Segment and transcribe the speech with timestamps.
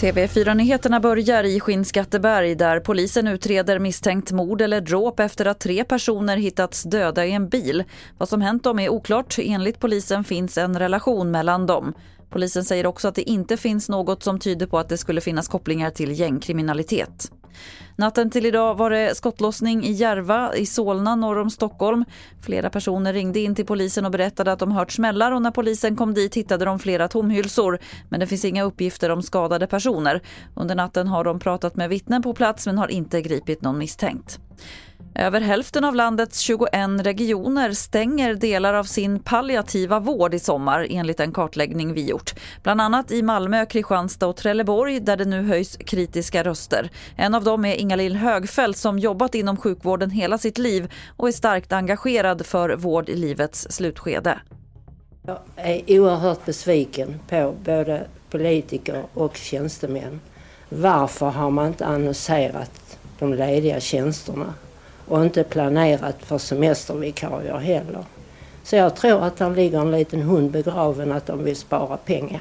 [0.00, 6.36] TV4-nyheterna börjar i Skinnskatteberg där polisen utreder misstänkt mord eller dråp efter att tre personer
[6.36, 7.84] hittats döda i en bil.
[8.18, 9.36] Vad som hänt dem är oklart.
[9.38, 11.94] Enligt polisen finns en relation mellan dem.
[12.30, 15.48] Polisen säger också att det inte finns något som tyder på att det skulle finnas
[15.48, 17.30] kopplingar till gängkriminalitet.
[17.96, 22.04] Natten till idag var det skottlossning i Järva i Solna norr om Stockholm.
[22.42, 25.96] Flera personer ringde in till polisen och berättade att de hört smällar och när polisen
[25.96, 27.78] kom dit hittade de flera tomhylsor.
[28.08, 30.22] Men det finns inga uppgifter om skadade personer.
[30.54, 34.40] Under natten har de pratat med vittnen på plats men har inte gripit någon misstänkt.
[35.14, 36.70] Över hälften av landets 21
[37.02, 42.34] regioner stänger delar av sin palliativa vård i sommar enligt en kartläggning vi gjort.
[42.62, 46.90] Bland annat i Malmö, Kristianstad och Trelleborg där det nu höjs kritiska röster.
[47.16, 51.32] En av dem är Inga-Lill Högfeldt som jobbat inom sjukvården hela sitt liv och är
[51.32, 54.38] starkt engagerad för vård i livets slutskede.
[55.26, 60.20] Jag är oerhört besviken på både politiker och tjänstemän.
[60.68, 64.54] Varför har man inte annonserat de lediga tjänsterna?
[65.10, 68.04] Och inte planerat för semestervikarier heller.
[68.62, 72.40] Så jag tror att där ligger en liten hund begraven att de vill spara pengar.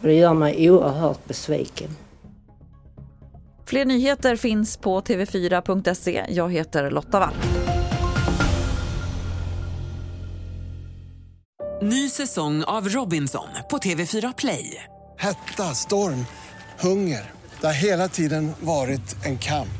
[0.00, 1.96] Och det gör mig oerhört besviken.
[3.66, 6.26] Fler nyheter finns på tv4.se.
[6.28, 7.34] Jag heter Lotta Wall.
[11.82, 14.84] Ny säsong av Robinson på TV4 Play.
[15.18, 16.26] Hetta, storm,
[16.80, 17.30] hunger.
[17.60, 19.79] Det har hela tiden varit en kamp.